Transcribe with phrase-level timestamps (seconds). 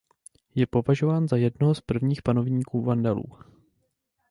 [0.55, 3.25] Je považován za jednoho z prvních panovníků Vandalů.